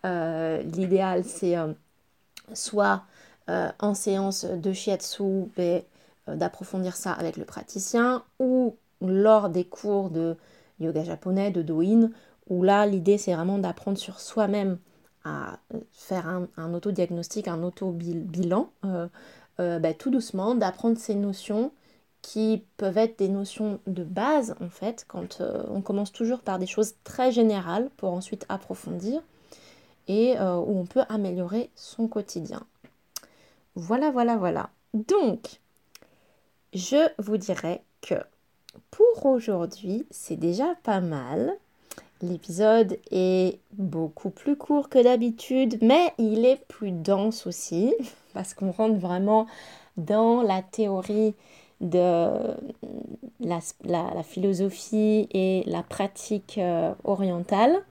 Euh, 0.06 0.62
l'idéal, 0.62 1.24
c'est 1.24 1.58
euh, 1.58 1.74
soit 2.54 3.04
euh, 3.50 3.70
en 3.80 3.94
séance 3.94 4.46
de 4.46 4.74
shiatsu, 4.74 5.50
ben, 5.56 5.82
d'approfondir 6.28 6.96
ça 6.96 7.14
avec 7.14 7.38
le 7.38 7.46
praticien, 7.46 8.24
ou 8.40 8.76
lors 9.02 9.50
des 9.50 9.64
cours 9.64 10.10
de 10.10 10.36
yoga 10.80 11.04
japonais, 11.04 11.52
de 11.52 11.62
doin, 11.62 12.10
où 12.50 12.64
là, 12.64 12.86
l'idée, 12.86 13.18
c'est 13.18 13.34
vraiment 13.34 13.58
d'apprendre 13.58 13.98
sur 13.98 14.20
soi-même 14.20 14.78
à 15.24 15.60
faire 15.92 16.28
un, 16.58 16.74
autodiagnostic, 16.74 17.48
un 17.48 17.64
auto-bilan, 17.64 18.70
bah, 19.58 19.94
tout 19.98 20.10
doucement, 20.10 20.56
d'apprendre 20.56 20.98
ces 20.98 21.16
notions 21.16 21.72
qui 22.22 22.64
peuvent 22.78 22.98
être 22.98 23.20
des 23.20 23.30
notions 23.30 23.80
de 23.88 24.04
base 24.04 24.56
en 24.60 24.70
fait, 24.70 25.06
quand 25.08 25.42
euh, 25.42 25.64
on 25.70 25.82
commence 25.82 26.12
toujours 26.12 26.40
par 26.40 26.60
des 26.60 26.68
choses 26.68 26.96
très 27.04 27.32
générales 27.32 27.90
pour 27.98 28.12
ensuite 28.12 28.46
approfondir 28.50 29.22
et 30.10 30.36
où 30.40 30.80
on 30.80 30.86
peut 30.86 31.04
améliorer 31.10 31.70
son 31.76 32.08
quotidien. 32.08 32.64
Voilà, 33.76 34.10
voilà, 34.10 34.38
voilà. 34.38 34.70
Donc, 34.94 35.60
je 36.74 37.10
vous 37.20 37.38
dirais 37.38 37.84
que 38.02 38.16
pour 38.92 39.26
aujourd'hui, 39.26 40.06
c'est 40.10 40.36
déjà 40.36 40.76
pas 40.84 41.02
mal. 41.02 41.54
L'épisode 42.22 42.98
est 43.12 43.60
beaucoup 43.74 44.32
plus 44.32 44.56
court 44.56 44.90
que 44.90 45.04
d'habitude, 45.04 45.78
mais 45.82 46.14
il 46.18 46.46
est 46.46 46.66
plus 46.68 46.92
dense 46.92 47.46
aussi, 47.46 47.94
parce 48.34 48.54
qu'on 48.54 48.72
rentre 48.72 48.98
vraiment 48.98 49.46
dans 49.98 50.42
la 50.42 50.62
théorie 50.62 51.36
de 51.82 52.56
la, 53.40 54.24
philosophie 54.24 55.28
et 55.32 55.64
la 55.68 55.84
pratique 55.84 56.58
euh, 56.58 56.94
orientale. 57.04 57.84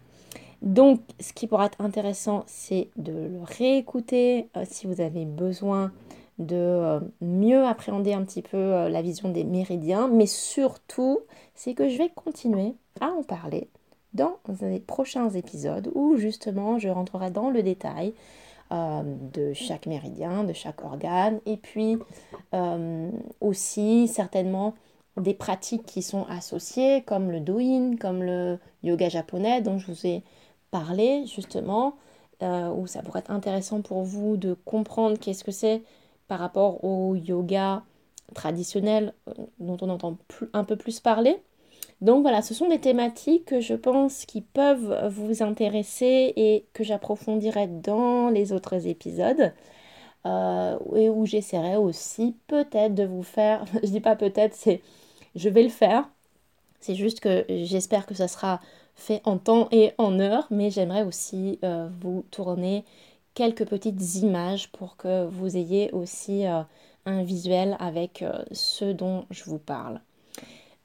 Donc, 0.62 1.00
ce 1.20 1.32
qui 1.32 1.46
pourra 1.46 1.66
être 1.66 1.80
intéressant, 1.80 2.44
c'est 2.46 2.88
de 2.96 3.12
le 3.12 3.42
réécouter 3.42 4.48
euh, 4.56 4.64
si 4.68 4.86
vous 4.86 5.00
avez 5.00 5.24
besoin 5.24 5.92
de 6.38 6.56
euh, 6.56 7.00
mieux 7.20 7.64
appréhender 7.64 8.12
un 8.12 8.24
petit 8.24 8.42
peu 8.42 8.88
la 8.88 9.02
vision 9.02 9.30
des 9.30 9.44
méridiens, 9.44 10.08
mais 10.08 10.26
surtout, 10.26 11.20
c'est 11.54 11.74
que 11.74 11.88
je 11.88 11.98
vais 11.98 12.10
continuer 12.14 12.74
à 13.00 13.08
en 13.08 13.22
parler 13.22 13.68
dans 14.14 14.38
les 14.62 14.80
prochains 14.80 15.28
épisodes 15.30 15.90
où 15.94 16.16
justement 16.16 16.78
je 16.78 16.88
rentrerai 16.88 17.30
dans 17.30 17.50
le 17.50 17.62
détail 17.62 18.14
euh, 18.72 19.02
de 19.04 19.52
chaque 19.52 19.86
méridien, 19.86 20.44
de 20.44 20.52
chaque 20.52 20.84
organe, 20.84 21.40
et 21.46 21.56
puis 21.56 21.98
aussi 23.40 24.08
certainement 24.08 24.74
des 25.16 25.34
pratiques 25.34 25.84
qui 25.84 26.02
sont 26.02 26.24
associées 26.28 27.02
comme 27.02 27.30
le 27.30 27.40
doin, 27.40 27.96
comme 27.96 28.22
le 28.22 28.58
yoga 28.82 29.08
japonais 29.08 29.60
dont 29.60 29.78
je 29.78 29.92
vous 29.92 30.06
ai 30.06 30.22
parlé 30.70 31.26
justement, 31.26 31.96
où 32.42 32.86
ça 32.86 33.02
pourrait 33.02 33.20
être 33.20 33.30
intéressant 33.30 33.82
pour 33.82 34.02
vous 34.02 34.36
de 34.36 34.54
comprendre 34.64 35.18
qu'est-ce 35.18 35.44
que 35.44 35.52
c'est 35.52 35.82
par 36.28 36.38
rapport 36.38 36.82
au 36.84 37.14
yoga 37.14 37.82
traditionnel 38.34 39.14
euh, 39.28 39.32
dont 39.58 39.76
on 39.80 39.88
entend 39.88 40.16
un 40.52 40.64
peu 40.64 40.76
plus 40.76 41.00
parler. 41.00 41.36
Donc 42.02 42.22
voilà, 42.22 42.42
ce 42.42 42.54
sont 42.54 42.68
des 42.68 42.80
thématiques 42.80 43.46
que 43.46 43.60
je 43.60 43.74
pense 43.74 44.26
qui 44.26 44.42
peuvent 44.42 45.08
vous 45.08 45.42
intéresser 45.42 46.32
et 46.36 46.66
que 46.74 46.84
j'approfondirai 46.84 47.68
dans 47.68 48.28
les 48.28 48.52
autres 48.52 48.86
épisodes. 48.86 49.52
Euh, 50.26 50.78
et 50.96 51.08
où 51.08 51.24
j'essaierai 51.24 51.76
aussi 51.76 52.36
peut-être 52.48 52.94
de 52.94 53.04
vous 53.04 53.22
faire, 53.22 53.64
je 53.82 53.88
dis 53.88 54.00
pas 54.00 54.16
peut-être, 54.16 54.54
c'est 54.54 54.82
je 55.34 55.48
vais 55.48 55.62
le 55.62 55.68
faire. 55.68 56.08
C'est 56.80 56.94
juste 56.94 57.20
que 57.20 57.44
j'espère 57.48 58.06
que 58.06 58.14
ça 58.14 58.28
sera 58.28 58.60
fait 58.94 59.20
en 59.24 59.38
temps 59.38 59.68
et 59.72 59.92
en 59.98 60.18
heure, 60.20 60.46
mais 60.50 60.70
j'aimerais 60.70 61.04
aussi 61.04 61.58
euh, 61.64 61.88
vous 62.00 62.24
tourner 62.30 62.84
quelques 63.34 63.66
petites 63.66 64.16
images 64.16 64.70
pour 64.72 64.96
que 64.96 65.26
vous 65.26 65.56
ayez 65.56 65.92
aussi 65.92 66.46
euh, 66.46 66.62
un 67.04 67.22
visuel 67.22 67.76
avec 67.78 68.24
ce 68.52 68.86
dont 68.86 69.26
je 69.30 69.44
vous 69.44 69.58
parle. 69.58 70.00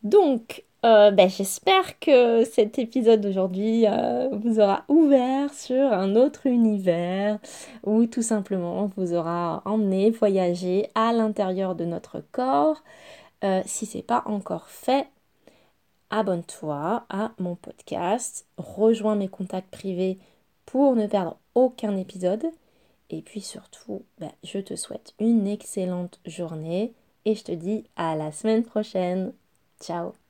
Donc, 0.03 0.63
euh, 0.85 1.11
ben, 1.11 1.29
j'espère 1.29 1.99
que 1.99 2.43
cet 2.45 2.79
épisode 2.79 3.21
d'aujourd'hui 3.21 3.85
vous 4.31 4.59
aura 4.59 4.83
ouvert 4.87 5.53
sur 5.53 5.93
un 5.93 6.15
autre 6.15 6.47
univers 6.47 7.39
ou 7.83 8.05
tout 8.07 8.23
simplement 8.23 8.89
vous 8.97 9.13
aura 9.13 9.61
emmené 9.65 10.09
voyager 10.09 10.89
à 10.95 11.13
l'intérieur 11.13 11.75
de 11.75 11.85
notre 11.85 12.23
corps. 12.31 12.83
si 13.65 13.85
c'est 13.85 14.01
pas 14.01 14.23
encore 14.25 14.67
fait, 14.67 15.07
abonne-toi 16.11 17.05
à 17.09 17.31
mon 17.39 17.55
podcast, 17.55 18.45
rejoins 18.57 19.15
mes 19.15 19.29
contacts 19.29 19.71
privés 19.71 20.19
pour 20.65 20.95
ne 20.95 21.07
perdre 21.07 21.37
aucun 21.55 21.97
épisode. 21.97 22.45
Et 23.09 23.21
puis 23.21 23.41
surtout, 23.41 24.03
bah, 24.19 24.31
je 24.43 24.59
te 24.59 24.75
souhaite 24.75 25.13
une 25.19 25.47
excellente 25.47 26.19
journée 26.25 26.93
et 27.25 27.35
je 27.35 27.43
te 27.43 27.51
dis 27.51 27.85
à 27.95 28.15
la 28.15 28.31
semaine 28.31 28.63
prochaine. 28.63 29.33
Ciao 29.81 30.20